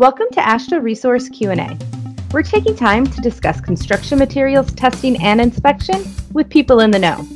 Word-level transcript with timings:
Welcome 0.00 0.28
to 0.32 0.40
AASHTO 0.40 0.82
Resource 0.82 1.28
Q&A. 1.28 1.76
We're 2.32 2.42
taking 2.42 2.74
time 2.74 3.06
to 3.06 3.20
discuss 3.20 3.60
construction 3.60 4.18
materials 4.18 4.72
testing 4.72 5.22
and 5.22 5.42
inspection 5.42 6.02
with 6.32 6.48
people 6.48 6.80
in 6.80 6.90
the 6.90 6.98
know. 6.98 7.28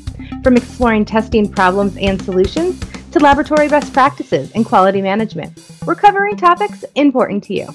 From 0.42 0.56
exploring 0.56 1.04
testing 1.04 1.46
problems 1.46 1.95
and 1.98 2.22
solutions 2.22 2.80
to 3.11 3.19
laboratory 3.19 3.69
best 3.69 3.92
practices 3.92 4.50
and 4.53 4.64
quality 4.64 5.03
management, 5.03 5.62
we're 5.85 5.95
covering 5.95 6.38
topics 6.38 6.87
important 6.95 7.45
to 7.45 7.54
you. 7.54 7.69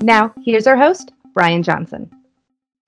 Now, 0.00 0.34
here's 0.44 0.66
our 0.66 0.76
host, 0.76 1.12
Brian 1.32 1.62
Johnson. 1.62 2.10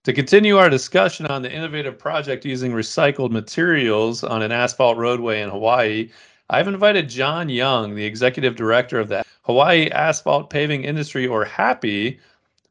To 0.04 0.12
continue 0.12 0.58
our 0.58 0.68
discussion 0.68 1.24
on 1.24 1.40
the 1.40 1.50
innovative 1.50 1.98
project 1.98 2.44
using 2.44 2.72
recycled 2.72 3.30
materials 3.30 4.22
on 4.22 4.42
an 4.42 4.52
asphalt 4.52 4.98
roadway 4.98 5.40
in 5.40 5.48
Hawaii, 5.48 6.10
I've 6.48 6.68
invited 6.68 7.08
Jon 7.08 7.48
Young, 7.48 7.96
the 7.96 8.04
executive 8.04 8.54
director 8.54 9.00
of 9.00 9.08
the 9.08 9.24
Hawaii 9.42 9.90
Asphalt 9.90 10.48
Paving 10.48 10.84
Industry, 10.84 11.26
or 11.26 11.44
HAPI, 11.44 12.20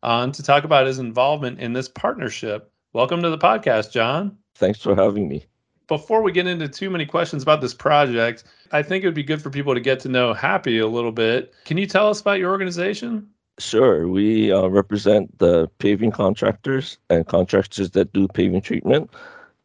on 0.02 0.32
to 0.32 0.42
talk 0.42 0.64
about 0.64 0.88
his 0.88 0.98
involvement 0.98 1.60
in 1.60 1.74
this 1.74 1.90
partnership. 1.90 2.72
Welcome 2.94 3.22
to 3.22 3.30
the 3.30 3.38
podcast, 3.38 3.92
John. 3.92 4.38
Thanks 4.56 4.82
for 4.82 4.96
having 4.96 5.28
me. 5.28 5.46
Before 5.90 6.22
we 6.22 6.32
get 6.32 6.48
into 6.48 6.70
too 6.70 6.90
many 6.90 7.06
questions 7.06 7.44
about 7.44 7.60
this 7.60 7.74
project, 7.74 8.46
I 8.72 8.82
think 8.82 9.04
it 9.04 9.08
would 9.08 9.14
be 9.14 9.24
good 9.24 9.42
for 9.42 9.50
people 9.50 9.74
to 9.74 9.82
get 9.82 10.00
to 10.02 10.10
know 10.10 10.34
HAPI 10.34 10.82
a 10.82 10.88
little 10.88 11.12
bit. 11.12 11.54
Can 11.66 11.76
you 11.76 11.86
tell 11.86 12.08
us 12.08 12.22
about 12.22 12.40
your 12.40 12.52
organization? 12.52 13.28
Sure. 13.60 14.08
We 14.08 14.54
uh, 14.54 14.68
represent 14.68 15.38
the 15.40 15.68
paving 15.80 16.12
contractors 16.12 16.98
and 17.10 17.28
contractors 17.28 17.92
that 17.92 18.14
do 18.14 18.30
paving 18.30 18.62
treatment. 18.62 19.12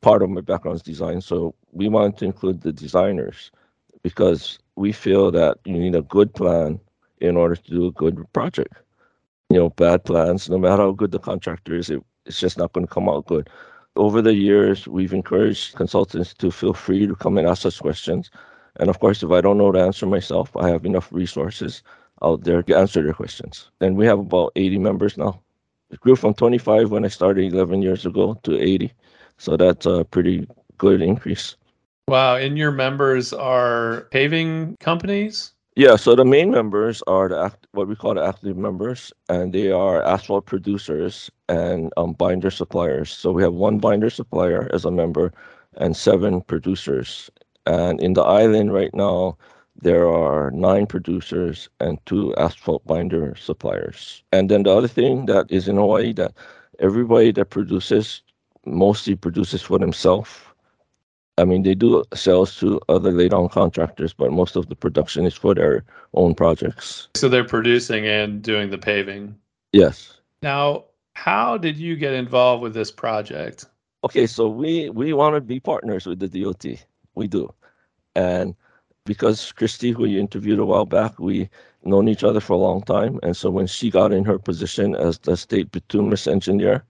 Part 0.01 0.25
of 0.25 0.31
my 0.31 0.41
background 0.41 0.77
is 0.77 0.83
design, 0.83 1.21
so 1.21 1.55
we 1.71 1.89
wanted 1.89 2.17
to 2.19 2.25
include 2.25 2.63
the 2.63 2.73
designers 2.73 3.53
because 4.03 4.59
we 4.77 4.93
feel 4.93 5.31
that 5.33 5.59
you 5.65 5.75
need 5.75 5.95
a 5.95 6.03
good 6.03 6.33
plan 6.35 6.81
in 7.21 7.37
order 7.37 7.57
to 7.57 7.71
do 7.71 7.87
a 7.87 7.93
good 7.93 8.25
project. 8.33 8.75
You 9.51 9.59
know, 9.59 9.71
bad 9.71 10.05
plans, 10.05 10.49
no 10.49 10.59
matter 10.59 10.83
how 10.83 10.93
good 10.93 11.11
the 11.11 11.19
contractor 11.19 11.75
is, 11.75 11.91
it, 11.91 12.03
it's 12.25 12.41
just 12.41 12.59
not 12.59 12.73
going 12.73 12.87
to 12.87 12.93
come 12.93 13.09
out 13.09 13.27
good. 13.27 13.51
Over 13.97 14.23
the 14.23 14.35
years, 14.35 14.87
we've 14.87 15.13
encouraged 15.13 15.75
consultants 15.75 16.33
to 16.35 16.51
feel 16.51 16.73
free 16.73 17.07
to 17.07 17.17
come 17.17 17.37
and 17.37 17.47
ask 17.47 17.67
us 17.67 17.81
questions. 17.81 18.31
And 18.77 18.89
of 18.89 19.01
course, 19.01 19.23
if 19.23 19.31
I 19.31 19.41
don't 19.41 19.59
know 19.59 19.73
the 19.73 19.81
answer 19.81 20.07
myself, 20.07 20.57
I 20.57 20.69
have 20.69 20.87
enough 20.87 21.13
resources 21.13 21.83
out 22.23 22.45
there 22.45 22.63
to 22.63 22.77
answer 22.77 23.03
their 23.03 23.13
questions. 23.13 23.71
And 23.81 23.97
we 23.97 24.07
have 24.07 24.21
about 24.21 24.53
80 24.57 24.79
members 24.79 25.17
now. 25.17 25.41
It 25.91 26.01
grew 26.01 26.15
from 26.15 26.35
25 26.35 26.91
when 26.91 27.05
I 27.05 27.09
started 27.09 27.53
11 27.53 27.83
years 27.83 28.07
ago 28.07 28.39
to 28.45 28.59
80. 28.59 28.93
So 29.39 29.57
that's 29.57 29.87
a 29.87 30.05
pretty 30.05 30.47
good 30.79 31.03
increase. 31.03 31.57
Wow. 32.11 32.35
And 32.35 32.59
your 32.59 32.73
members 32.73 33.33
are 33.33 34.09
paving 34.11 34.77
companies? 34.81 35.53
Yeah, 35.77 35.95
so 35.95 36.17
the 36.17 36.25
main 36.25 36.51
members 36.51 37.03
are 37.07 37.29
the 37.29 37.41
act, 37.41 37.69
what 37.71 37.87
we 37.87 37.95
call 37.95 38.15
the 38.15 38.25
active 38.25 38.57
members, 38.57 39.13
and 39.29 39.53
they 39.53 39.71
are 39.71 40.03
asphalt 40.03 40.47
producers 40.47 41.31
and 41.49 41.93
um, 41.97 42.15
binder 42.15 42.51
suppliers. 42.51 43.13
So 43.13 43.31
we 43.31 43.45
have 43.45 43.55
one 43.55 43.79
binder 43.79 44.11
supplier 44.11 44.69
as 44.75 44.85
a 44.85 44.91
member 44.91 45.33
and 45.77 45.97
seven 45.97 46.41
producers. 46.41 47.31
And 47.67 48.03
in 48.03 48.15
the 48.15 48.23
island 48.23 48.75
right 48.75 48.93
now, 48.93 49.39
there 49.81 50.09
are 50.09 50.51
nine 50.51 50.87
producers 50.87 51.69
and 51.79 52.05
two 52.07 52.35
asphalt 52.35 52.85
binder 52.89 53.37
suppliers. 53.37 54.25
And 54.33 54.51
then 54.51 54.65
the 54.65 54.77
other 54.77 54.89
thing 54.89 55.27
that 55.27 55.47
is 55.49 55.69
in 55.69 55.77
Hawaii 55.77 56.13
that 56.15 56.33
everybody 56.81 57.31
that 57.31 57.51
produces 57.51 58.23
mostly 58.67 59.15
produces 59.15 59.63
for 59.63 59.79
themselves. 59.79 60.31
I 61.41 61.45
mean, 61.45 61.63
they 61.63 61.75
do 61.75 62.05
sales 62.15 62.57
to 62.59 62.81
other 62.89 63.11
lay-down 63.11 63.49
contractors, 63.49 64.13
but 64.13 64.31
most 64.31 64.57
of 64.57 64.69
the 64.69 64.77
production 64.77 65.25
is 65.27 65.35
for 65.35 65.55
their 65.55 65.85
own 66.15 66.35
projects. 66.35 67.09
So 67.15 67.29
they're 67.29 67.45
producing 67.45 68.07
and 68.07 68.43
doing 68.43 68.71
the 68.71 68.79
paving. 68.79 69.35
Yes. 69.73 70.19
Now, 70.43 70.85
how 71.15 71.57
did 71.57 71.77
you 71.77 71.97
get 71.97 72.13
involved 72.13 72.63
with 72.63 72.75
this 72.75 72.91
project? 72.91 73.67
Okay, 74.05 74.27
so 74.27 74.49
we 74.49 74.89
we 74.91 75.13
want 75.13 75.35
to 75.35 75.41
be 75.41 75.61
partners 75.61 76.07
with 76.07 76.21
the 76.21 76.29
DOT. 76.29 76.65
We 77.15 77.27
do, 77.29 77.53
and 78.15 78.55
because 79.05 79.53
Christy, 79.53 79.91
who 79.91 80.07
you 80.07 80.19
interviewed 80.19 80.59
a 80.59 80.65
while 80.65 80.87
back, 80.87 81.19
we 81.19 81.51
known 81.85 82.09
each 82.09 82.25
other 82.25 82.41
for 82.41 82.55
a 82.55 82.65
long 82.69 82.83
time, 82.83 83.19
and 83.23 83.37
so 83.37 83.51
when 83.51 83.67
she 83.67 83.91
got 83.91 84.13
in 84.13 84.25
her 84.25 84.39
position 84.39 84.95
as 84.95 85.19
the 85.19 85.37
state 85.37 85.71
bituminous 85.71 86.27
engineer, 86.27 86.85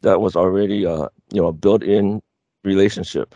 that 0.00 0.20
was 0.20 0.36
already 0.36 0.84
a 0.84 1.10
you 1.32 1.42
know 1.42 1.48
a 1.48 1.52
built-in 1.52 2.22
relationship, 2.64 3.34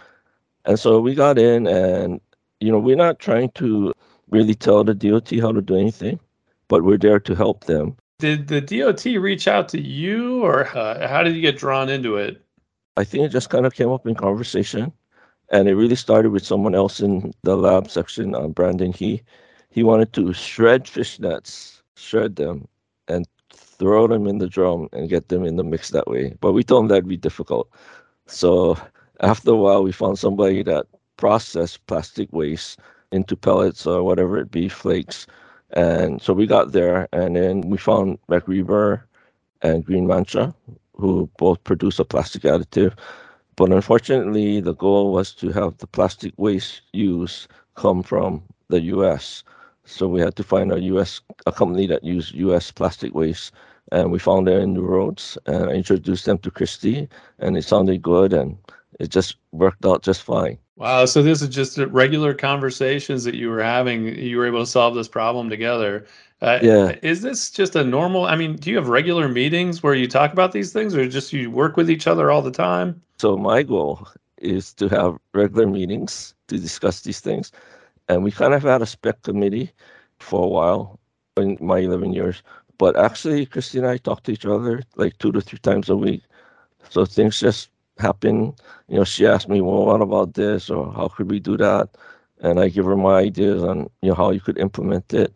and 0.68 0.78
so 0.78 1.00
we 1.00 1.14
got 1.14 1.38
in, 1.38 1.66
and 1.66 2.20
you 2.60 2.70
know 2.70 2.78
we're 2.78 2.96
not 2.96 3.18
trying 3.18 3.50
to 3.56 3.92
really 4.30 4.54
tell 4.54 4.84
the 4.84 4.94
DOT 4.94 5.32
how 5.40 5.50
to 5.50 5.60
do 5.60 5.76
anything, 5.76 6.20
but 6.68 6.84
we're 6.84 6.98
there 6.98 7.18
to 7.18 7.34
help 7.34 7.64
them. 7.64 7.96
Did 8.20 8.46
the 8.46 8.60
DOT 8.60 9.04
reach 9.20 9.48
out 9.48 9.68
to 9.70 9.80
you, 9.80 10.44
or 10.44 10.68
uh, 10.76 11.08
how 11.08 11.24
did 11.24 11.34
you 11.34 11.40
get 11.40 11.58
drawn 11.58 11.88
into 11.88 12.16
it? 12.16 12.40
I 12.96 13.04
think 13.04 13.24
it 13.24 13.28
just 13.30 13.50
kind 13.50 13.66
of 13.66 13.74
came 13.74 13.90
up 13.90 14.06
in 14.06 14.14
conversation 14.14 14.92
and 15.50 15.68
it 15.68 15.74
really 15.74 15.96
started 15.96 16.30
with 16.30 16.44
someone 16.44 16.74
else 16.74 17.00
in 17.00 17.32
the 17.42 17.56
lab 17.56 17.90
section, 17.90 18.34
uh, 18.34 18.48
Brandon 18.48 18.92
He. 18.92 19.22
He 19.70 19.82
wanted 19.82 20.12
to 20.14 20.32
shred 20.32 20.88
fish 20.88 21.18
nets, 21.18 21.82
shred 21.96 22.36
them, 22.36 22.68
and 23.06 23.26
throw 23.50 24.06
them 24.06 24.26
in 24.26 24.38
the 24.38 24.48
drum 24.48 24.88
and 24.92 25.08
get 25.08 25.28
them 25.28 25.44
in 25.44 25.56
the 25.56 25.64
mix 25.64 25.90
that 25.90 26.08
way. 26.08 26.34
But 26.40 26.52
we 26.52 26.64
told 26.64 26.84
him 26.84 26.88
that'd 26.88 27.08
be 27.08 27.16
difficult. 27.16 27.70
So 28.26 28.76
after 29.20 29.52
a 29.52 29.56
while, 29.56 29.82
we 29.84 29.92
found 29.92 30.18
somebody 30.18 30.62
that 30.64 30.86
processed 31.16 31.86
plastic 31.86 32.32
waste 32.32 32.80
into 33.12 33.36
pellets 33.36 33.86
or 33.86 34.02
whatever 34.04 34.38
it 34.38 34.50
be, 34.50 34.68
flakes. 34.68 35.26
And 35.72 36.22
so 36.22 36.32
we 36.34 36.46
got 36.46 36.72
there, 36.72 37.08
and 37.12 37.36
then 37.36 37.62
we 37.62 37.78
found 37.78 38.18
MacRebur 38.30 39.02
and 39.62 39.86
GreenMantra, 39.86 40.54
who 40.96 41.30
both 41.38 41.62
produce 41.64 41.98
a 41.98 42.04
plastic 42.04 42.42
additive 42.42 42.94
but 43.56 43.72
unfortunately, 43.72 44.60
the 44.62 44.74
goal 44.74 45.12
was 45.12 45.32
to 45.36 45.50
have 45.52 45.78
the 45.78 45.86
plastic 45.86 46.34
waste 46.38 46.82
use 46.92 47.48
come 47.76 48.02
from 48.02 48.42
the 48.70 48.82
U.S. 48.96 49.44
So 49.86 50.08
we 50.08 50.22
had 50.22 50.36
to 50.38 50.44
find 50.44 50.72
a 50.72 50.80
U.S. 50.82 51.22
a 51.46 51.52
company 51.52 51.86
that 51.88 52.04
used 52.04 52.34
U.S. 52.34 52.72
plastic 52.72 53.14
waste, 53.14 53.52
and 53.92 54.12
we 54.12 54.18
found 54.18 54.48
them 54.48 54.60
in 54.60 54.74
New 54.74 54.82
Roads. 54.82 55.38
And 55.46 55.70
I 55.70 55.74
introduced 55.74 56.26
them 56.26 56.40
to 56.40 56.50
Christy, 56.50 57.08
and 57.38 57.56
it 57.58 57.64
sounded 57.64 58.02
good, 58.02 58.34
and 58.34 58.58
it 58.98 59.10
just 59.10 59.36
worked 59.53 59.84
out 59.84 60.03
just 60.03 60.22
fine. 60.22 60.59
Wow! 60.76 61.04
So 61.06 61.22
this 61.22 61.42
is 61.42 61.48
just 61.48 61.78
regular 61.78 62.34
conversations 62.34 63.25
that 63.25 63.34
you 63.34 63.50
were 63.50 63.62
having. 63.62 64.16
You 64.16 64.38
were 64.38 64.47
able 64.47 64.60
to 64.60 64.66
solve 64.66 64.94
this 64.94 65.09
problem 65.09 65.50
together. 65.50 66.06
Uh, 66.41 66.60
yeah. 66.62 66.97
Is 67.03 67.22
this 67.22 67.50
just 67.50 67.75
a 67.75 67.82
normal? 67.82 68.26
I 68.26 68.36
mean, 68.36 68.56
do 68.56 68.70
you 68.70 68.76
have 68.76 68.88
regular 68.88 69.28
meetings 69.28 69.82
where 69.82 69.94
you 69.94 70.06
talk 70.06 70.32
about 70.32 70.53
these 70.53 70.72
things, 70.72 70.94
or 70.94 71.09
just 71.09 71.32
you 71.32 71.50
work 71.50 71.76
with 71.76 71.91
each 71.91 72.06
other 72.06 72.31
all 72.31 72.42
the 72.42 72.53
time? 72.53 73.03
So 73.19 73.36
my 73.36 73.64
goal 73.64 74.06
is 74.41 74.72
to 74.75 74.88
have 74.88 75.19
regular 75.34 75.66
meetings 75.66 76.34
to 76.47 76.59
discuss 76.59 77.00
these 77.00 77.20
things. 77.20 77.50
And 78.09 78.22
we 78.22 78.30
kind 78.30 78.54
of 78.54 78.62
had 78.62 78.82
a 78.82 78.86
spec 78.86 79.22
committee 79.22 79.72
for 80.20 80.44
a 80.44 80.48
while 80.48 80.98
in 81.36 81.59
my 81.60 81.78
11 81.78 82.12
years. 82.12 82.42
But 82.78 82.97
actually, 82.97 83.47
Christy 83.47 83.78
and 83.78 83.86
I 83.86 83.97
talk 83.97 84.22
to 84.22 84.32
each 84.32 84.47
other 84.47 84.82
like 84.97 85.19
two 85.19 85.32
to 85.32 85.41
three 85.41 85.59
times 85.59 85.88
a 85.88 85.97
week. 85.97 86.22
So 86.91 87.04
things 87.04 87.41
just 87.41 87.70
happen. 87.98 88.54
You 88.88 88.98
know, 88.98 89.04
she 89.04 89.26
asked 89.26 89.48
me, 89.48 89.60
well, 89.60 89.86
what 89.86 90.00
about 90.00 90.34
this? 90.34 90.70
Or 90.70 90.92
how 90.92 91.09
could 91.09 91.31
we 91.31 91.41
do 91.41 91.56
that? 91.56 91.91
And 92.41 92.60
I 92.60 92.69
give 92.69 92.84
her 92.84 92.97
my 92.97 93.19
ideas 93.19 93.62
on, 93.62 93.91
you 94.03 94.10
know, 94.10 94.14
how 94.14 94.31
you 94.31 94.41
could 94.41 94.59
implement 94.59 95.12
it 95.12 95.32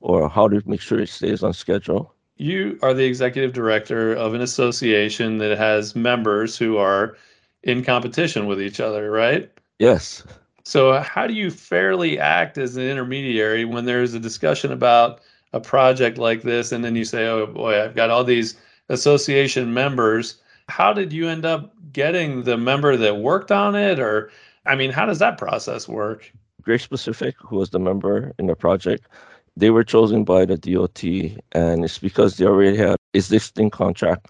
or 0.00 0.28
how 0.28 0.48
to 0.48 0.62
make 0.66 0.80
sure 0.80 1.00
it 1.00 1.08
stays 1.08 1.42
on 1.42 1.52
schedule. 1.52 2.14
You 2.36 2.78
are 2.82 2.94
the 2.94 3.04
executive 3.04 3.52
director 3.52 4.12
of 4.12 4.34
an 4.34 4.40
association 4.40 5.38
that 5.38 5.56
has 5.56 5.96
members 5.96 6.56
who 6.56 6.76
are 6.76 7.16
in 7.62 7.82
competition 7.82 8.46
with 8.46 8.60
each 8.60 8.78
other, 8.78 9.10
right? 9.10 9.50
Yes. 9.78 10.22
So, 10.64 11.00
how 11.00 11.26
do 11.26 11.34
you 11.34 11.50
fairly 11.50 12.18
act 12.18 12.58
as 12.58 12.76
an 12.76 12.82
intermediary 12.82 13.64
when 13.64 13.84
there's 13.84 14.14
a 14.14 14.20
discussion 14.20 14.72
about 14.72 15.20
a 15.52 15.60
project 15.60 16.18
like 16.18 16.42
this, 16.42 16.72
and 16.72 16.84
then 16.84 16.96
you 16.96 17.04
say, 17.04 17.26
"Oh 17.26 17.46
boy, 17.46 17.82
I've 17.82 17.94
got 17.94 18.10
all 18.10 18.24
these 18.24 18.56
association 18.88 19.72
members." 19.72 20.36
How 20.68 20.92
did 20.92 21.12
you 21.12 21.28
end 21.28 21.44
up 21.44 21.72
getting 21.92 22.42
the 22.42 22.56
member 22.56 22.96
that 22.96 23.18
worked 23.18 23.52
on 23.52 23.74
it, 23.74 23.98
or 23.98 24.30
I 24.66 24.74
mean, 24.74 24.90
how 24.90 25.06
does 25.06 25.20
that 25.20 25.38
process 25.38 25.88
work? 25.88 26.32
Grace 26.62 26.86
Pacific, 26.86 27.36
who 27.38 27.56
was 27.56 27.70
the 27.70 27.78
member 27.78 28.32
in 28.38 28.46
the 28.46 28.56
project, 28.56 29.08
they 29.56 29.70
were 29.70 29.84
chosen 29.84 30.24
by 30.24 30.44
the 30.44 30.56
DOT, 30.58 31.04
and 31.52 31.84
it's 31.84 31.98
because 31.98 32.36
they 32.36 32.44
already 32.44 32.76
had 32.76 32.96
existing 33.14 33.70
contract 33.70 34.28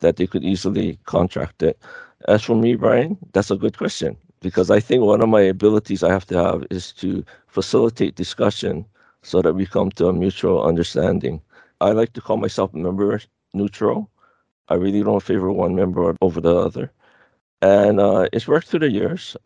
that 0.00 0.16
they 0.16 0.26
could 0.26 0.42
easily 0.42 0.98
contract 1.04 1.62
it. 1.62 1.78
As 2.28 2.42
for 2.42 2.56
me, 2.56 2.74
Brian, 2.74 3.18
that's 3.32 3.50
a 3.50 3.56
good 3.56 3.76
question 3.76 4.16
because 4.40 4.70
I 4.70 4.80
think 4.80 5.02
one 5.02 5.22
of 5.22 5.28
my 5.28 5.40
abilities 5.42 6.02
I 6.02 6.10
have 6.10 6.26
to 6.26 6.36
have 6.42 6.64
is 6.70 6.92
to 6.94 7.24
facilitate 7.48 8.14
discussion 8.16 8.84
so 9.22 9.42
that 9.42 9.54
we 9.54 9.66
come 9.66 9.90
to 9.92 10.08
a 10.08 10.12
mutual 10.12 10.64
understanding. 10.64 11.40
I 11.80 11.92
like 11.92 12.12
to 12.14 12.20
call 12.20 12.36
myself 12.36 12.72
member 12.74 13.20
neutral. 13.52 14.10
I 14.68 14.74
really 14.74 15.02
don't 15.02 15.22
favor 15.22 15.52
one 15.52 15.74
member 15.74 16.16
over 16.20 16.40
the 16.40 16.56
other. 16.56 16.92
And 17.62 18.00
uh, 18.00 18.28
it's 18.32 18.48
worked 18.48 18.68
through 18.68 18.80
the 18.80 18.90
years. 18.90 19.36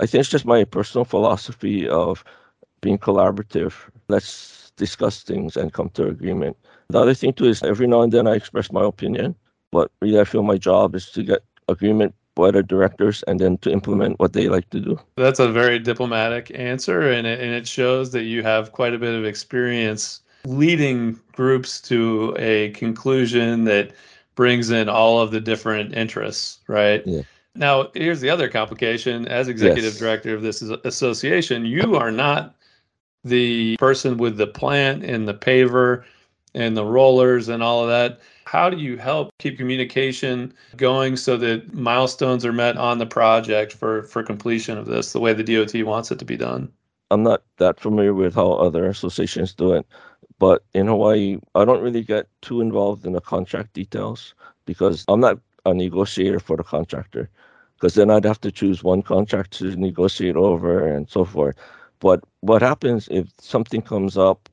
I 0.00 0.06
think 0.06 0.20
it's 0.20 0.30
just 0.30 0.46
my 0.46 0.64
personal 0.64 1.04
philosophy 1.04 1.88
of 1.88 2.24
being 2.80 2.98
collaborative. 2.98 3.74
Let's 4.08 4.72
discuss 4.76 5.22
things 5.22 5.56
and 5.56 5.72
come 5.72 5.90
to 5.90 6.08
agreement. 6.08 6.56
The 6.88 6.98
other 6.98 7.14
thing 7.14 7.32
too 7.32 7.46
is 7.46 7.62
every 7.62 7.86
now 7.86 8.02
and 8.02 8.12
then 8.12 8.26
I 8.26 8.34
express 8.34 8.72
my 8.72 8.84
opinion, 8.84 9.34
but 9.70 9.90
really 10.00 10.20
I 10.20 10.24
feel 10.24 10.42
my 10.42 10.58
job 10.58 10.94
is 10.94 11.10
to 11.10 11.22
get 11.22 11.42
agreement 11.68 12.14
by 12.34 12.50
the 12.50 12.62
directors 12.62 13.22
and 13.28 13.38
then 13.38 13.58
to 13.58 13.70
implement 13.70 14.18
what 14.18 14.32
they 14.32 14.48
like 14.48 14.70
to 14.70 14.80
do. 14.80 14.98
That's 15.16 15.40
a 15.40 15.52
very 15.52 15.78
diplomatic 15.78 16.50
answer, 16.54 17.10
and 17.10 17.26
it, 17.26 17.40
and 17.40 17.52
it 17.52 17.68
shows 17.68 18.12
that 18.12 18.22
you 18.22 18.42
have 18.42 18.72
quite 18.72 18.94
a 18.94 18.98
bit 18.98 19.14
of 19.14 19.24
experience 19.24 20.22
leading 20.46 21.20
groups 21.32 21.80
to 21.82 22.34
a 22.38 22.70
conclusion 22.70 23.64
that 23.64 23.92
brings 24.40 24.70
in 24.70 24.88
all 24.88 25.20
of 25.20 25.32
the 25.32 25.38
different 25.38 25.94
interests, 25.94 26.60
right? 26.66 27.06
Yeah. 27.06 27.20
Now, 27.54 27.88
here's 27.92 28.22
the 28.22 28.30
other 28.30 28.48
complication. 28.48 29.28
As 29.28 29.48
executive 29.48 29.92
Yes. 29.92 29.98
director 29.98 30.34
of 30.34 30.40
this 30.40 30.62
association, 30.62 31.66
you 31.66 31.96
are 31.96 32.10
not 32.10 32.54
the 33.22 33.76
person 33.76 34.16
with 34.16 34.38
the 34.38 34.46
plant 34.46 35.04
and 35.04 35.28
the 35.28 35.34
paver 35.34 36.04
and 36.54 36.74
the 36.74 36.86
rollers 36.86 37.50
and 37.50 37.62
all 37.62 37.82
of 37.82 37.90
that. 37.90 38.18
How 38.46 38.70
do 38.70 38.78
you 38.78 38.96
help 38.96 39.30
keep 39.38 39.58
communication 39.58 40.54
going 40.78 41.18
so 41.18 41.36
that 41.36 41.74
milestones 41.74 42.46
are 42.46 42.50
met 42.50 42.78
on 42.78 42.96
the 42.96 43.04
project 43.04 43.74
for, 43.74 44.04
for 44.04 44.22
completion 44.22 44.78
of 44.78 44.86
this 44.86 45.12
the 45.12 45.20
way 45.20 45.34
the 45.34 45.44
DOT 45.44 45.84
wants 45.84 46.10
it 46.10 46.18
to 46.18 46.24
be 46.24 46.38
done? 46.38 46.72
I'm 47.10 47.24
not 47.24 47.42
that 47.58 47.78
familiar 47.78 48.14
with 48.14 48.36
how 48.36 48.52
other 48.52 48.86
associations 48.86 49.52
do 49.52 49.74
it, 49.74 49.84
but 50.40 50.64
in 50.72 50.86
Hawaii, 50.88 51.38
I 51.54 51.66
don't 51.66 51.82
really 51.82 52.02
get 52.02 52.26
too 52.40 52.62
involved 52.62 53.06
in 53.06 53.12
the 53.12 53.20
contract 53.20 53.74
details 53.74 54.34
because 54.64 55.04
I'm 55.06 55.20
not 55.20 55.38
a 55.66 55.74
negotiator 55.74 56.40
for 56.40 56.56
the 56.56 56.64
contractor. 56.64 57.28
Because 57.74 57.94
then 57.94 58.10
I'd 58.10 58.24
have 58.24 58.40
to 58.40 58.50
choose 58.50 58.82
one 58.82 59.02
contract 59.02 59.52
to 59.58 59.76
negotiate 59.76 60.36
over 60.36 60.86
and 60.86 61.08
so 61.08 61.24
forth. 61.26 61.56
But 62.00 62.24
what 62.40 62.62
happens 62.62 63.06
if 63.10 63.28
something 63.38 63.82
comes 63.82 64.16
up 64.16 64.48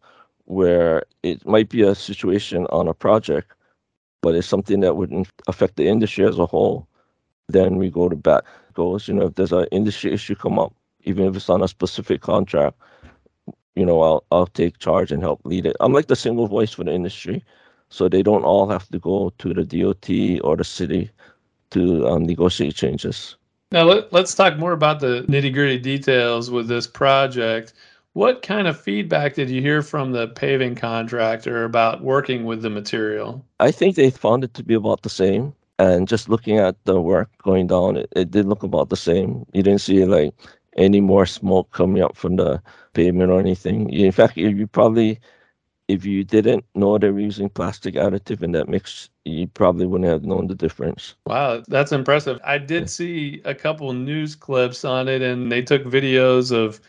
where 0.46 1.04
it 1.24 1.46
might 1.48 1.70
be 1.70 1.84
a 1.84 1.96
situation 1.96 2.68
on 2.68 2.90
a 2.90 2.94
project, 2.94 3.54
but 4.22 4.36
it's 4.36 4.48
something 4.48 4.82
that 4.82 4.98
would 4.98 5.12
in- 5.12 5.26
affect 5.48 5.78
the 5.78 5.88
industry 5.88 6.26
as 6.26 6.38
a 6.38 6.46
whole, 6.46 6.86
then 7.48 7.78
we 7.78 7.90
go 7.90 8.10
to 8.10 8.16
bat. 8.16 8.44
Goes, 8.74 9.08
you 9.08 9.14
know, 9.14 9.28
if 9.28 9.36
there's 9.36 9.54
an 9.54 9.68
industry 9.72 10.12
issue 10.14 10.36
come 10.36 10.60
up, 10.60 10.74
even 11.04 11.26
if 11.26 11.36
it's 11.38 11.50
on 11.50 11.64
a 11.64 11.68
specific 11.68 12.22
contract, 12.22 12.78
you 13.78 13.86
know, 13.86 14.02
I'll 14.02 14.24
I'll 14.32 14.48
take 14.48 14.80
charge 14.80 15.12
and 15.12 15.22
help 15.22 15.42
lead 15.46 15.66
it. 15.66 15.76
I'm 15.80 15.94
like 15.94 16.08
the 16.08 16.16
single 16.16 16.48
voice 16.48 16.74
for 16.74 16.84
the 16.84 16.94
industry, 16.94 17.44
so 17.90 18.10
they 18.10 18.24
don't 18.24 18.44
all 18.44 18.68
have 18.70 18.88
to 18.90 19.00
go 19.00 19.32
to 19.38 19.54
the 19.54 19.64
DOT 19.64 20.10
or 20.44 20.58
the 20.58 20.64
city 20.64 21.12
to 21.72 22.08
um, 22.08 22.26
negotiate 22.26 22.76
changes. 22.76 23.36
Now, 23.72 23.84
let, 23.84 24.14
let's 24.14 24.34
talk 24.34 24.58
more 24.58 24.72
about 24.72 25.02
the 25.02 25.26
nitty 25.28 25.54
gritty 25.54 25.78
details 25.78 26.50
with 26.50 26.68
this 26.68 26.88
project. 26.88 27.74
What 28.14 28.42
kind 28.42 28.68
of 28.68 28.80
feedback 28.80 29.36
did 29.36 29.50
you 29.50 29.62
hear 29.62 29.82
from 29.82 30.12
the 30.12 30.30
paving 30.30 30.76
contractor 30.76 31.66
about 31.66 32.02
working 32.02 32.46
with 32.46 32.62
the 32.62 32.70
material? 32.70 33.46
I 33.60 33.72
think 33.72 33.96
they 33.96 34.10
found 34.10 34.44
it 34.44 34.54
to 34.56 34.64
be 34.64 34.74
about 34.74 35.04
the 35.04 35.10
same. 35.10 35.54
And 35.80 36.08
just 36.08 36.28
looking 36.28 36.58
at 36.58 36.76
the 36.86 37.00
work 37.00 37.30
going 37.44 37.68
down, 37.68 37.98
it, 37.98 38.10
it 38.16 38.32
did 38.32 38.48
look 38.48 38.64
about 38.64 38.90
the 38.90 38.96
same. 38.96 39.46
You 39.54 39.62
didn't 39.62 39.82
see 39.82 40.04
like 40.06 40.34
any 40.78 41.02
more 41.02 41.26
smoke 41.26 41.72
coming 41.72 42.04
up 42.04 42.16
from 42.16 42.36
the 42.36 42.62
pavement 42.94 43.32
or 43.32 43.40
anything. 43.40 43.90
In 43.90 44.12
fact, 44.12 44.38
you 44.38 44.68
probably, 44.68 45.20
if 45.88 46.06
you 46.06 46.24
didn't 46.24 46.66
know 46.76 46.98
they 46.98 47.10
were 47.10 47.20
using 47.20 47.50
plastic 47.50 47.96
additive 47.96 48.44
in 48.44 48.52
that 48.52 48.70
mix, 48.70 49.10
you 49.26 49.48
probably 49.48 49.86
wouldn't 49.88 50.10
have 50.10 50.24
known 50.24 50.48
the 50.48 50.56
difference. 50.56 51.16
Wow, 51.26 51.64
that's 51.68 51.92
impressive. 51.92 52.40
I 52.44 52.58
did 52.58 52.90
see 52.90 53.42
a 53.46 53.56
couple 53.56 53.92
news 53.94 54.36
clips 54.36 54.86
on 54.86 55.08
it, 55.08 55.22
and 55.22 55.52
they 55.52 55.62
took 55.62 55.84
videos 55.84 56.52
of 56.52 56.80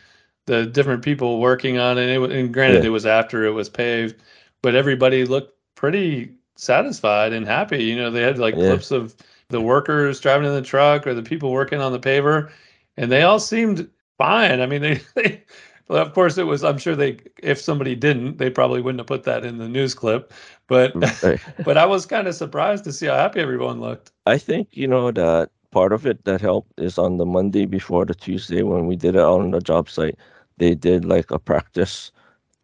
the 0.47 0.67
different 0.67 1.03
people 1.05 1.41
working 1.41 1.79
on 1.79 1.99
it. 1.99 2.09
it 2.09 2.31
and 2.33 2.53
granted, 2.53 2.83
Yeah. 2.83 2.89
it 2.89 2.93
was 2.93 3.07
after 3.07 3.45
it 3.45 3.53
was 3.53 3.69
paved, 3.69 4.17
but 4.63 4.75
everybody 4.75 5.25
looked 5.25 5.55
pretty 5.75 6.33
satisfied 6.57 7.33
and 7.33 7.47
happy. 7.47 7.85
You 7.85 7.97
know, 7.97 8.11
they 8.11 8.23
had 8.23 8.39
like 8.39 8.55
Yeah. 8.55 8.69
clips 8.69 8.91
of 8.91 9.15
the 9.49 9.61
workers 9.61 10.21
driving 10.21 10.47
in 10.47 10.55
the 10.55 10.63
truck 10.63 11.07
or 11.07 11.15
the 11.15 11.23
people 11.23 11.53
working 11.53 11.81
on 11.81 11.93
the 11.93 11.99
paver, 12.01 12.51
and 12.99 13.11
they 13.11 13.23
all 13.23 13.41
seemed 13.41 13.89
fine. 14.19 14.61
I 14.61 14.67
mean, 14.67 14.83
they, 14.83 15.01
they 15.15 15.45
well, 15.89 16.03
of 16.05 16.13
course, 16.13 16.37
it 16.37 16.43
was. 16.45 16.65
I'm 16.65 16.79
sure 16.79 16.95
they, 16.95 17.19
if 17.43 17.59
somebody 17.59 17.95
didn't, 17.97 18.37
they 18.37 18.51
probably 18.51 18.83
wouldn't 18.83 19.01
have 19.01 19.07
put 19.07 19.25
that 19.25 19.45
in 19.45 19.57
the 19.57 19.69
news 19.69 19.95
clip. 19.95 20.33
But, 20.67 20.95
mm, 20.95 21.23
Right. 21.23 21.41
but 21.65 21.79
I 21.79 21.87
was 21.87 22.05
kind 22.05 22.29
of 22.29 22.35
surprised 22.35 22.85
to 22.85 22.93
see 22.93 23.07
how 23.07 23.15
happy 23.15 23.41
everyone 23.41 23.81
looked. 23.81 24.13
I 24.27 24.37
think, 24.37 24.69
you 24.73 24.87
know, 24.87 25.11
that 25.13 25.51
part 25.71 25.93
of 25.93 26.07
it 26.07 26.25
that 26.25 26.41
helped 26.43 26.79
is 26.79 26.99
on 26.99 27.17
the 27.17 27.25
Monday 27.25 27.65
before 27.65 28.05
the 28.05 28.15
Tuesday 28.15 28.63
when 28.63 28.87
we 28.87 28.97
did 28.97 29.15
it 29.15 29.23
on 29.23 29.53
the 29.53 29.61
job 29.61 29.89
site, 29.89 30.17
they 30.59 30.75
did 30.75 31.05
like 31.05 31.31
a 31.31 31.39
practice, 31.39 32.11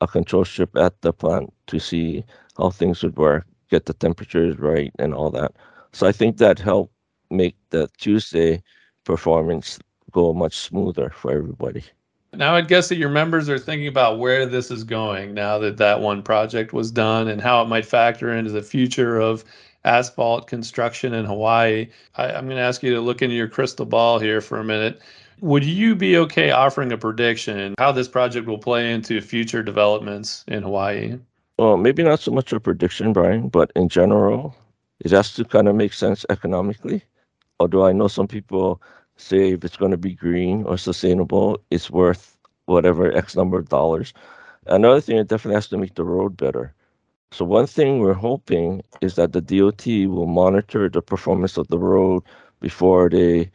a 0.00 0.06
control 0.06 0.44
strip 0.44 0.76
at 0.76 1.00
the 1.00 1.12
plant 1.12 1.52
to 1.68 1.78
see 1.78 2.24
how 2.58 2.70
things 2.70 3.02
would 3.02 3.16
work, 3.16 3.46
get 3.70 3.86
the 3.86 3.94
temperatures 3.94 4.58
right 4.58 4.92
and 4.98 5.14
all 5.14 5.30
that. 5.30 5.52
So 5.92 6.06
I 6.06 6.12
think 6.12 6.38
that 6.38 6.58
helped 6.58 6.92
make 7.30 7.56
the 7.70 7.88
Tuesday 7.98 8.62
performance 9.04 9.78
go 10.14 10.32
much 10.32 10.56
smoother 10.56 11.10
for 11.10 11.32
everybody. 11.32 11.84
Now, 12.32 12.54
I'd 12.54 12.68
guess 12.68 12.88
that 12.88 12.96
your 12.96 13.10
members 13.10 13.48
are 13.48 13.58
thinking 13.58 13.86
about 13.86 14.18
where 14.18 14.46
this 14.46 14.70
is 14.70 14.82
going 14.82 15.34
now 15.34 15.58
that 15.58 15.76
that 15.76 16.00
one 16.00 16.22
project 16.22 16.72
was 16.72 16.90
done 16.90 17.28
and 17.28 17.40
how 17.40 17.62
it 17.62 17.68
might 17.68 17.84
factor 17.84 18.32
into 18.34 18.50
the 18.50 18.62
future 18.62 19.20
of 19.20 19.44
asphalt 19.84 20.46
construction 20.46 21.12
in 21.14 21.26
Hawaii. 21.26 21.88
I, 22.16 22.32
I'm 22.32 22.46
going 22.46 22.56
to 22.56 22.62
ask 22.62 22.82
you 22.82 22.94
to 22.94 23.00
look 23.00 23.22
into 23.22 23.36
your 23.36 23.48
crystal 23.48 23.86
ball 23.86 24.18
here 24.18 24.40
for 24.40 24.58
a 24.58 24.64
minute. 24.64 25.00
Would 25.40 25.64
you 25.64 25.94
be 25.94 26.16
okay 26.16 26.50
offering 26.50 26.90
a 26.90 26.98
prediction 26.98 27.74
how 27.78 27.92
this 27.92 28.08
project 28.08 28.46
will 28.46 28.58
play 28.58 28.92
into 28.92 29.20
future 29.20 29.62
developments 29.62 30.44
in 30.48 30.62
Hawaii? 30.62 31.18
Well, 31.58 31.76
maybe 31.76 32.02
not 32.02 32.20
so 32.20 32.32
much 32.32 32.52
a 32.52 32.58
prediction, 32.58 33.12
Brian, 33.12 33.48
but 33.48 33.70
in 33.76 33.88
general, 33.88 34.56
it 35.00 35.10
has 35.10 35.34
to 35.34 35.44
kind 35.44 35.68
of 35.68 35.76
make 35.76 35.92
sense 35.92 36.24
economically. 36.30 37.02
Although 37.60 37.86
I 37.86 37.92
know 37.92 38.08
some 38.08 38.26
people 38.26 38.80
say 39.16 39.52
if 39.52 39.64
it's 39.64 39.76
going 39.76 39.92
to 39.92 39.96
be 39.98 40.14
green 40.14 40.64
or 40.64 40.78
sustainable, 40.78 41.60
it's 41.70 41.90
worth 41.90 42.36
whatever 42.66 43.12
X 43.16 43.36
number 43.36 43.58
of 43.58 43.68
dollars. 43.68 44.14
Another 44.66 45.00
thing, 45.00 45.16
it 45.18 45.28
definitely 45.28 45.56
has 45.56 45.68
to 45.68 45.78
make 45.78 45.94
the 45.94 46.04
road 46.04 46.36
better. 46.36 46.74
So, 47.32 47.44
one 47.44 47.66
thing 47.66 48.00
we're 48.00 48.14
hoping 48.14 48.82
is 49.02 49.16
that 49.16 49.32
the 49.32 49.40
DOT 49.42 49.86
will 49.86 50.26
monitor 50.26 50.88
the 50.88 51.02
performance 51.02 51.56
of 51.58 51.68
the 51.68 51.78
road 51.78 52.22
before 52.60 53.10
they 53.10 53.50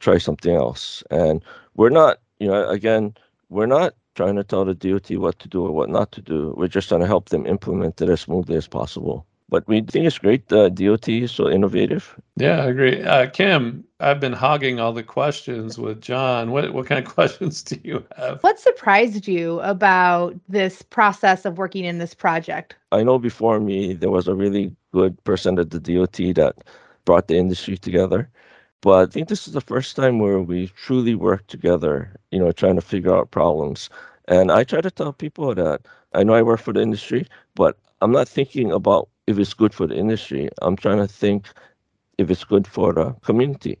try 0.00 0.18
something 0.18 0.54
else. 0.54 1.02
And 1.10 1.42
we're 1.76 1.90
not, 1.90 2.18
you 2.38 2.48
know, 2.48 2.68
again, 2.68 3.14
we're 3.50 3.66
not 3.66 3.94
trying 4.14 4.36
to 4.36 4.44
tell 4.44 4.64
the 4.64 4.74
DOT 4.74 5.10
what 5.18 5.38
to 5.40 5.48
do 5.48 5.66
or 5.66 5.72
what 5.72 5.90
not 5.90 6.12
to 6.12 6.22
do. 6.22 6.54
We're 6.56 6.68
just 6.68 6.88
trying 6.88 7.00
to 7.02 7.06
help 7.06 7.30
them 7.30 7.46
implement 7.46 8.00
it 8.00 8.08
as 8.08 8.22
smoothly 8.22 8.56
as 8.56 8.68
possible. 8.68 9.26
But 9.52 9.68
we 9.68 9.82
think 9.82 10.06
it's 10.06 10.16
great. 10.16 10.48
The 10.48 10.70
DOT 10.70 11.10
is 11.10 11.30
so 11.30 11.46
innovative. 11.46 12.18
Yeah, 12.36 12.64
I 12.64 12.68
agree. 12.68 13.02
Uh, 13.02 13.28
Kim, 13.28 13.84
I've 14.00 14.18
been 14.18 14.32
hogging 14.32 14.80
all 14.80 14.94
the 14.94 15.02
questions 15.02 15.76
with 15.76 16.00
Jon. 16.00 16.52
What 16.52 16.72
what 16.72 16.86
kind 16.86 17.06
of 17.06 17.12
questions 17.18 17.62
do 17.62 17.76
you 17.84 18.02
have? 18.16 18.42
What 18.42 18.58
surprised 18.58 19.28
you 19.28 19.60
about 19.60 20.34
this 20.48 20.80
process 20.80 21.44
of 21.44 21.58
working 21.58 21.84
in 21.84 21.98
this 21.98 22.14
project? 22.14 22.76
I 22.92 23.02
know 23.02 23.18
before 23.18 23.60
me, 23.60 23.92
there 23.92 24.10
was 24.10 24.26
a 24.26 24.34
really 24.34 24.74
good 24.90 25.22
person 25.24 25.58
at 25.58 25.68
the 25.68 25.80
DOT 25.80 26.34
that 26.36 26.54
brought 27.04 27.28
the 27.28 27.36
industry 27.36 27.76
together. 27.76 28.30
But 28.80 29.08
I 29.08 29.12
think 29.12 29.28
this 29.28 29.46
is 29.46 29.52
the 29.52 29.60
first 29.60 29.96
time 29.96 30.18
where 30.18 30.40
we 30.40 30.68
truly 30.68 31.14
work 31.14 31.46
together, 31.48 32.16
you 32.30 32.38
know, 32.38 32.52
trying 32.52 32.76
to 32.76 32.80
figure 32.80 33.14
out 33.14 33.32
problems. 33.32 33.90
And 34.28 34.50
I 34.50 34.64
try 34.64 34.80
to 34.80 34.90
tell 34.90 35.12
people 35.12 35.54
that 35.54 35.82
I 36.14 36.24
know 36.24 36.32
I 36.32 36.40
work 36.40 36.60
for 36.60 36.72
the 36.72 36.80
industry, 36.80 37.26
but 37.54 37.76
I'm 38.00 38.12
not 38.12 38.28
thinking 38.28 38.72
about 38.72 39.10
if 39.32 39.38
it's 39.38 39.54
good 39.54 39.74
for 39.74 39.86
the 39.86 39.96
industry. 39.96 40.48
I'm 40.60 40.76
trying 40.76 40.98
to 40.98 41.08
think 41.08 41.48
if 42.18 42.30
it's 42.30 42.44
good 42.44 42.66
for 42.66 42.92
the 42.92 43.12
community. 43.24 43.78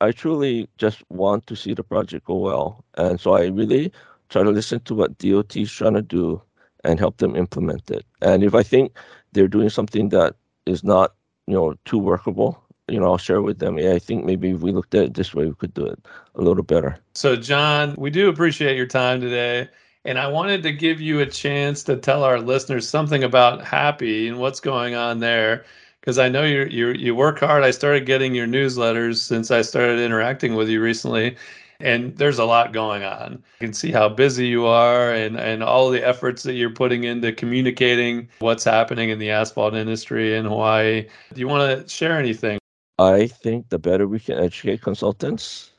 I 0.00 0.12
truly 0.12 0.68
just 0.78 1.02
want 1.10 1.46
to 1.48 1.56
see 1.56 1.74
the 1.74 1.82
project 1.82 2.26
go 2.26 2.36
well. 2.36 2.84
And 2.96 3.20
so 3.20 3.34
I 3.34 3.46
really 3.46 3.92
try 4.28 4.42
to 4.42 4.50
listen 4.50 4.80
to 4.80 4.94
what 4.94 5.18
DOT 5.18 5.56
is 5.56 5.72
trying 5.72 5.94
to 5.94 6.02
do 6.02 6.40
and 6.84 6.98
help 6.98 7.18
them 7.18 7.34
implement 7.34 7.90
it. 7.90 8.04
And 8.22 8.44
if 8.44 8.54
I 8.54 8.62
think 8.62 8.92
they're 9.32 9.48
doing 9.48 9.70
something 9.70 10.10
that 10.10 10.36
is 10.66 10.84
not, 10.84 11.14
you 11.46 11.54
know, 11.54 11.74
too 11.84 11.98
workable, 11.98 12.62
you 12.88 13.00
know, 13.00 13.06
I'll 13.06 13.18
share 13.18 13.42
with 13.42 13.58
them. 13.58 13.78
Yeah, 13.78 13.92
I 13.92 13.98
think 13.98 14.24
maybe 14.24 14.50
if 14.50 14.60
we 14.60 14.72
looked 14.72 14.94
at 14.94 15.04
it 15.04 15.14
this 15.14 15.34
way, 15.34 15.46
we 15.46 15.54
could 15.54 15.74
do 15.74 15.86
it 15.86 15.98
a 16.34 16.42
little 16.42 16.62
better. 16.62 16.98
So, 17.14 17.34
Jon, 17.34 17.94
we 17.98 18.10
do 18.10 18.28
appreciate 18.28 18.76
your 18.76 18.86
time 18.86 19.20
today. 19.20 19.68
And 20.06 20.20
I 20.20 20.28
wanted 20.28 20.62
to 20.62 20.72
give 20.72 21.00
you 21.00 21.18
a 21.18 21.26
chance 21.26 21.82
to 21.82 21.96
tell 21.96 22.22
our 22.22 22.38
listeners 22.38 22.88
something 22.88 23.24
about 23.24 23.64
HAPI 23.64 24.28
and 24.28 24.38
what's 24.38 24.60
going 24.60 24.94
on 24.94 25.18
there. 25.18 25.64
Because 26.00 26.16
I 26.16 26.28
know 26.28 26.44
you 26.44 26.66
you 26.66 26.90
you 26.92 27.16
work 27.16 27.40
hard. 27.40 27.64
I 27.64 27.72
started 27.72 28.06
getting 28.06 28.32
your 28.32 28.46
newsletters 28.46 29.16
since 29.16 29.50
I 29.50 29.62
started 29.62 29.98
interacting 29.98 30.54
with 30.54 30.68
you 30.68 30.80
recently, 30.80 31.36
and 31.80 32.16
there's 32.16 32.38
a 32.38 32.44
lot 32.44 32.72
going 32.72 33.02
on. 33.02 33.32
You 33.32 33.66
can 33.66 33.72
see 33.72 33.90
how 33.90 34.08
busy 34.08 34.46
you 34.46 34.66
are 34.66 35.12
and 35.12 35.36
and 35.36 35.64
all 35.64 35.90
the 35.90 36.06
efforts 36.06 36.44
that 36.44 36.52
you're 36.52 36.70
putting 36.70 37.02
into 37.02 37.32
communicating 37.32 38.28
what's 38.38 38.62
happening 38.62 39.10
in 39.10 39.18
the 39.18 39.30
asphalt 39.30 39.74
industry 39.74 40.36
in 40.36 40.44
Hawaii. 40.44 41.08
Do 41.34 41.40
you 41.40 41.48
want 41.48 41.82
to 41.82 41.88
share 41.92 42.16
anything? 42.16 42.60
I 43.00 43.26
think 43.26 43.70
the 43.70 43.80
better 43.80 44.06
we 44.06 44.20
can 44.20 44.38
educate 44.38 44.82
consultants, 44.82 45.72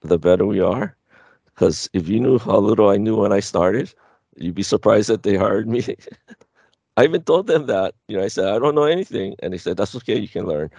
the 0.00 0.18
better 0.18 0.46
we 0.46 0.60
are. 0.60 0.96
Because 1.54 1.88
if 1.92 2.08
you 2.08 2.20
knew 2.20 2.38
how 2.38 2.58
little 2.58 2.90
I 2.90 2.96
knew 2.98 3.16
when 3.16 3.32
I 3.32 3.40
started, 3.40 3.92
You'd 4.36 4.54
be 4.56 4.64
surprised 4.64 5.08
that 5.10 5.22
they 5.22 5.36
hired 5.36 5.68
me. 5.68 5.82
I 6.96 7.04
even 7.04 7.22
told 7.22 7.46
them 7.46 7.66
that. 7.66 7.94
You 8.08 8.16
know, 8.18 8.24
I 8.24 8.28
said 8.28 8.46
I 8.48 8.58
don't 8.58 8.74
know 8.74 8.84
anything, 8.84 9.34
and 9.42 9.52
they 9.52 9.58
said 9.58 9.76
that's 9.76 9.94
okay. 9.96 10.18
You 10.18 10.28
can 10.28 10.46
learn. 10.46 10.70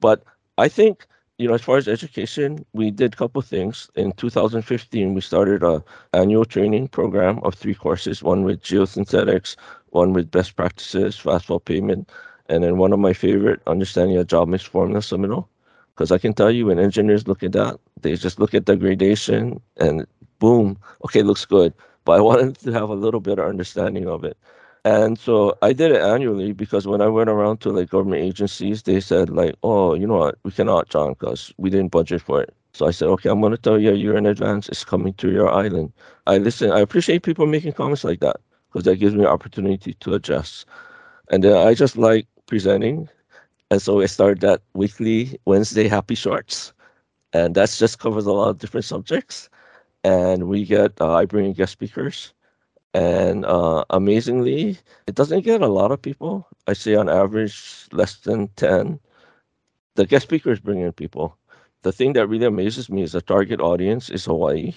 But 0.00 0.22
I 0.58 0.68
think 0.68 1.06
you 1.38 1.48
know, 1.48 1.54
as 1.54 1.62
far 1.62 1.76
as 1.78 1.88
education, 1.88 2.64
we 2.72 2.90
did 2.90 3.14
a 3.14 3.16
couple 3.16 3.42
things. 3.42 3.90
In 3.96 4.12
2015, 4.12 5.14
we 5.14 5.20
started 5.20 5.62
a 5.62 5.82
annual 6.12 6.44
training 6.44 6.88
program 6.88 7.40
of 7.44 7.54
three 7.54 7.74
courses: 7.74 8.22
one 8.22 8.44
with 8.44 8.62
geosynthetics, 8.62 9.56
one 9.90 10.12
with 10.12 10.30
best 10.30 10.56
practices, 10.56 11.18
fast 11.18 11.46
fault 11.46 11.64
pavement, 11.64 12.10
and 12.48 12.62
then 12.64 12.78
one 12.78 12.92
of 12.92 12.98
my 13.00 13.12
favorite, 13.12 13.60
understanding 13.66 14.16
a 14.18 14.24
job 14.24 14.48
mix 14.48 14.64
formula. 14.64 15.02
Because 15.94 16.10
I 16.12 16.18
can 16.18 16.32
tell 16.32 16.50
you, 16.50 16.66
when 16.66 16.78
engineers 16.78 17.28
look 17.28 17.42
at 17.42 17.52
that, 17.52 17.78
they 18.00 18.14
just 18.16 18.38
look 18.38 18.54
at 18.54 18.66
the 18.66 18.76
gradation 18.76 19.60
and 19.76 20.06
boom, 20.38 20.78
okay, 21.04 21.22
looks 21.22 21.44
good. 21.44 21.74
But 22.04 22.18
I 22.18 22.20
wanted 22.20 22.58
to 22.60 22.72
have 22.72 22.88
a 22.88 22.94
little 22.94 23.20
of 23.20 23.38
understanding 23.38 24.08
of 24.08 24.24
it. 24.24 24.36
And 24.84 25.16
so 25.18 25.56
I 25.62 25.72
did 25.72 25.92
it 25.92 26.02
annually 26.02 26.52
because 26.52 26.88
when 26.88 27.00
I 27.00 27.06
went 27.06 27.30
around 27.30 27.60
to 27.60 27.70
like 27.70 27.90
government 27.90 28.22
agencies, 28.22 28.82
they 28.82 29.00
said 29.00 29.30
like, 29.30 29.54
oh, 29.62 29.94
you 29.94 30.06
know 30.08 30.16
what, 30.16 30.38
we 30.42 30.50
cannot, 30.50 30.88
Jon, 30.88 31.10
because 31.12 31.52
we 31.56 31.70
didn't 31.70 31.92
budget 31.92 32.22
for 32.22 32.42
it. 32.42 32.52
So 32.74 32.86
I 32.86 32.90
said, 32.90 33.08
okay, 33.08 33.28
I'm 33.28 33.40
going 33.40 33.52
to 33.52 33.58
tell 33.58 33.78
you 33.78 33.92
a 33.92 33.94
year 33.94 34.16
in 34.16 34.26
advance. 34.26 34.68
It's 34.68 34.84
coming 34.84 35.12
to 35.14 35.30
your 35.30 35.50
island. 35.50 35.92
I 36.26 36.38
listen. 36.38 36.72
I 36.72 36.80
appreciate 36.80 37.22
people 37.22 37.46
making 37.46 37.74
comments 37.74 38.02
like 38.02 38.20
that 38.20 38.36
because 38.72 38.84
that 38.86 38.96
gives 38.96 39.14
me 39.14 39.20
an 39.20 39.26
opportunity 39.26 39.94
to 39.94 40.14
adjust. 40.14 40.66
And 41.30 41.44
then 41.44 41.56
I 41.56 41.74
just 41.74 41.96
like 41.96 42.26
presenting, 42.46 43.08
and 43.72 43.82
so 43.82 44.02
I 44.02 44.06
started 44.06 44.42
that 44.42 44.62
weekly 44.74 45.40
Wednesday 45.46 45.88
HAPI 45.88 46.16
Shorts, 46.16 46.74
and 47.32 47.54
that's 47.54 47.78
just 47.78 47.98
covers 47.98 48.26
a 48.26 48.32
lot 48.32 48.50
of 48.50 48.58
different 48.58 48.84
subjects. 48.84 49.48
And 50.04 50.48
we 50.48 50.64
get 50.66 51.00
uh, 51.00 51.14
I 51.14 51.26
bring 51.26 51.46
in 51.46 51.54
guest 51.54 51.72
speakers 51.72 52.34
and 52.94 53.44
uh, 53.46 53.84
amazingly, 53.90 54.78
it 55.06 55.14
doesn't 55.14 55.42
get 55.42 55.62
a 55.62 55.68
lot 55.68 55.92
of 55.92 56.02
people. 56.02 56.46
I 56.66 56.74
say 56.74 56.94
on 56.94 57.08
average 57.08 57.88
less 57.92 58.16
than 58.16 58.48
10. 58.56 59.00
The 59.94 60.06
guest 60.06 60.24
speakers 60.24 60.60
bring 60.60 60.80
in 60.80 60.92
people. 60.92 61.36
The 61.82 61.92
thing 61.92 62.12
that 62.14 62.28
really 62.28 62.46
amazes 62.46 62.90
me 62.90 63.02
is 63.02 63.12
the 63.12 63.22
target 63.22 63.60
audience 63.60 64.10
is 64.10 64.26
Hawaii, 64.26 64.74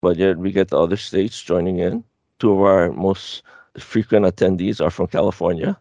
but 0.00 0.16
yet 0.16 0.38
we 0.38 0.52
get 0.52 0.68
the 0.68 0.78
other 0.78 0.96
states 0.96 1.42
joining 1.42 1.78
in. 1.78 2.04
Two 2.38 2.52
of 2.52 2.60
our 2.60 2.92
most 2.92 3.42
frequent 3.78 4.26
attendees 4.26 4.80
are 4.84 4.90
from 4.90 5.08
California. 5.08 5.78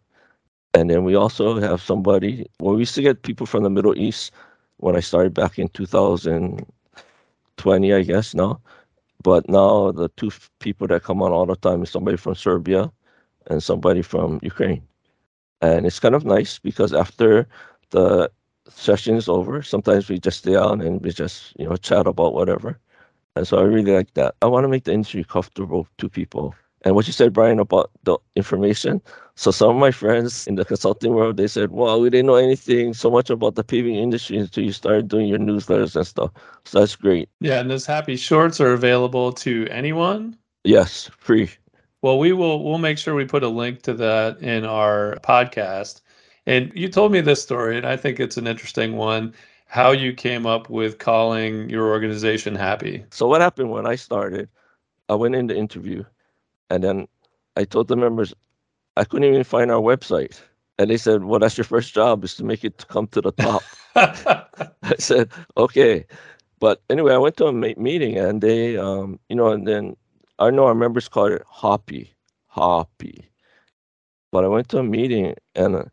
And 0.74 0.90
then 0.90 1.04
we 1.04 1.16
also 1.16 1.60
have 1.60 1.82
somebody, 1.82 2.50
well, 2.60 2.76
we 2.76 2.82
used 2.82 2.96
to 2.96 3.02
get 3.02 3.24
people 3.24 3.46
from 3.46 3.64
the 3.64 3.70
Middle 3.70 3.98
East 3.98 4.32
when 4.78 4.96
I 4.96 5.00
started 5.00 5.34
back 5.34 5.60
in 5.60 5.68
2020, 5.70 7.94
I 7.94 8.04
guess 8.04 8.36
now. 8.36 8.62
But 9.24 9.50
now 9.50 9.92
the 9.92 10.10
two 10.10 10.32
people 10.60 10.88
that 10.88 11.04
come 11.04 11.22
on 11.22 11.32
all 11.32 11.46
the 11.46 11.56
time 11.56 11.84
is 11.84 11.90
somebody 11.90 12.18
from 12.18 12.36
Serbia 12.36 12.92
and 13.48 13.62
somebody 13.62 14.02
from 14.02 14.40
Ukraine. 14.44 14.82
And 15.62 15.86
it's 15.86 16.00
kind 16.00 16.16
of 16.16 16.24
nice 16.24 16.60
because 16.60 16.94
after 16.94 17.48
the 17.90 18.32
session 18.70 19.18
is 19.18 19.28
over, 19.28 19.62
sometimes 19.62 20.08
we 20.08 20.20
just 20.20 20.40
stay 20.40 20.56
on 20.56 20.82
and 20.82 21.02
we 21.02 21.12
just, 21.12 21.54
you 21.60 21.68
know, 21.68 21.76
chat 21.76 22.08
about 22.08 22.34
whatever. 22.34 22.80
And 23.36 23.48
so 23.48 23.58
I 23.58 23.64
really 23.64 23.92
like 23.92 24.14
that. 24.14 24.36
I 24.42 24.46
want 24.46 24.64
to 24.64 24.70
make 24.70 24.86
the 24.86 24.94
industry 24.94 25.24
comfortable 25.24 25.88
to 25.98 26.08
people 26.08 26.56
and 26.83 26.95
what 26.95 27.07
you 27.07 27.13
said, 27.13 27.33
Brian, 27.33 27.59
about 27.59 27.91
the 28.03 28.17
information. 28.36 29.01
So 29.36 29.51
some 29.51 29.69
of 29.71 29.75
my 29.75 29.91
friends 29.91 30.48
in 30.48 30.55
the 30.55 30.65
consulting 30.65 31.13
world, 31.13 31.38
they 31.38 31.48
said, 31.48 31.71
"Well, 31.71 32.00
we 32.01 32.09
didn't 32.09 32.27
know 32.27 32.36
anything 32.36 32.93
so 32.93 33.09
much 33.09 33.29
about 33.29 33.55
the 33.55 33.63
paving 33.63 33.95
industry 33.95 34.38
until 34.38 34.63
you 34.63 34.71
started 34.71 35.07
doing 35.07 35.27
your 35.27 35.39
newsletters 35.39 35.95
and 35.95 36.07
stuff." 36.07 36.31
So 36.65 36.79
that's 36.79 36.95
great. 36.95 37.29
Yeah, 37.39 37.59
and 37.59 37.69
those 37.69 37.86
HAPI 37.86 38.17
shorts 38.17 38.62
are 38.62 38.74
available 38.74 39.31
to 39.33 39.67
anyone. 39.69 40.38
Yes, 40.63 41.09
free. 41.17 41.50
Well, 42.01 42.17
we 42.17 42.31
will. 42.31 42.63
We'll 42.63 42.77
make 42.77 42.98
sure 42.98 43.15
we 43.15 43.25
put 43.25 43.43
a 43.43 43.50
link 43.50 43.81
to 43.83 43.93
that 43.95 44.39
in 44.41 44.65
our 44.65 45.17
podcast. 45.21 46.01
And 46.45 46.71
you 46.74 46.88
told 46.89 47.12
me 47.12 47.21
this 47.21 47.41
story, 47.41 47.77
and 47.77 47.86
I 47.86 47.98
think 47.98 48.19
it's 48.19 48.38
an 48.38 48.48
interesting 48.48 48.95
one. 48.95 49.33
How 49.67 49.91
you 49.91 50.13
came 50.13 50.45
up 50.45 50.69
with 50.69 50.98
calling 50.98 51.69
your 51.69 51.89
organization 51.89 52.55
Happy. 52.55 53.05
So 53.12 53.27
what 53.27 53.41
happened 53.41 53.69
when 53.69 53.86
I 53.86 53.95
started? 53.95 54.50
I 55.09 55.15
went 55.15 55.36
in 55.36 55.48
the 55.48 55.55
interview 55.55 56.03
and 56.70 56.84
then 56.84 57.08
I 57.56 57.64
told 57.66 57.88
the 57.88 57.96
members, 57.96 58.34
I 58.98 59.04
couldn't 59.04 59.30
even 59.30 59.44
find 59.44 59.72
our 59.72 59.82
website. 59.82 60.40
And 60.78 60.90
they 60.90 60.98
said, 60.98 61.24
Well, 61.24 61.40
that's 61.40 61.58
your 61.58 61.66
first 61.66 61.94
job 61.94 62.24
is 62.24 62.36
to 62.36 62.44
make 62.44 62.64
it 62.64 62.86
come 62.88 63.08
to 63.08 63.22
the 63.22 63.32
top. 63.32 63.64
I 63.96 64.96
said, 64.98 65.30
Okay. 65.58 66.06
But 66.60 66.82
anyway, 66.90 67.14
I 67.14 67.18
went 67.18 67.38
to 67.38 67.46
a 67.46 67.54
meeting 67.54 68.18
and 68.18 68.42
they, 68.42 68.78
um, 68.78 69.20
you 69.30 69.36
know, 69.36 69.48
and 69.50 69.66
then 69.66 69.96
I 70.40 70.50
know 70.52 70.66
our 70.66 70.76
members 70.76 71.08
called 71.08 71.32
it 71.32 71.44
Hoppy, 71.48 72.14
Hoppy. 72.48 73.30
But 74.32 74.44
I 74.44 74.50
went 74.50 74.68
to 74.70 74.80
a 74.80 74.84
meeting 74.84 75.36
and 75.56 75.76
uh, 75.76 75.84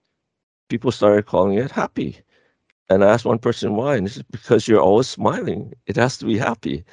people 0.68 0.90
started 0.90 1.26
calling 1.26 1.54
it 1.54 1.70
Happy. 1.70 2.18
And 2.88 3.04
I 3.04 3.08
asked 3.12 3.24
one 3.24 3.38
person 3.38 3.74
why, 3.74 3.96
and 3.96 4.06
he 4.06 4.14
said, 4.14 4.26
Because 4.30 4.68
you're 4.68 4.80
always 4.80 5.08
smiling. 5.08 5.72
It 5.86 5.96
has 5.96 6.18
to 6.18 6.24
be 6.24 6.38
happy 6.38 6.84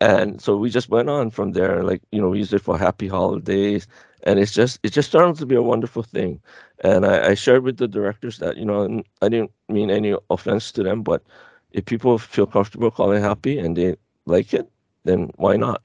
and 0.00 0.40
so 0.40 0.56
we 0.56 0.70
just 0.70 0.88
went 0.88 1.08
on 1.08 1.30
from 1.30 1.52
there 1.52 1.82
like 1.82 2.02
you 2.12 2.20
know 2.20 2.28
we 2.28 2.38
used 2.38 2.52
it 2.52 2.60
for 2.60 2.78
happy 2.78 3.08
holidays. 3.08 3.86
And 4.24 4.38
it's 4.38 4.52
just 4.52 4.80
it 4.82 4.92
just 4.92 5.12
turned 5.12 5.36
to 5.38 5.46
be 5.46 5.54
a 5.54 5.62
wonderful 5.62 6.02
thing. 6.02 6.40
And 6.82 7.06
I, 7.06 7.30
I, 7.30 7.34
shared 7.34 7.62
with 7.62 7.78
the 7.78 7.88
directors 7.88 8.38
that 8.38 8.56
you 8.56 8.64
know 8.64 9.02
i 9.22 9.28
didn't 9.28 9.50
mean 9.68 9.90
any 9.90 10.14
offense 10.30 10.70
to 10.72 10.82
them 10.82 11.02
but 11.02 11.22
if 11.72 11.84
people 11.84 12.18
feel 12.18 12.46
comfortable 12.46 12.90
calling 12.90 13.22
happy 13.22 13.58
and 13.58 13.76
they 13.76 13.96
like 14.26 14.54
it 14.54 14.70
then 15.04 15.30
why 15.36 15.56
not? 15.56 15.82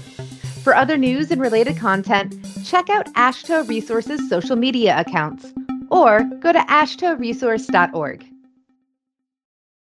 For 0.62 0.74
other 0.74 0.96
news 0.96 1.30
and 1.30 1.40
related 1.40 1.76
content, 1.76 2.34
check 2.64 2.90
out 2.90 3.06
AASHTO 3.14 3.68
Resources 3.68 4.28
social 4.28 4.56
media 4.56 4.98
accounts 4.98 5.52
or 5.94 6.24
go 6.40 6.52
to 6.52 6.58
aashtoresource.org. 6.58 8.33